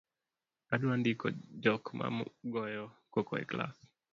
[0.73, 1.25] Adwa ndiko
[1.63, 2.07] jok ma
[2.53, 3.77] goyo koko e klas